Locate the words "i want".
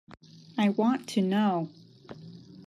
0.57-1.05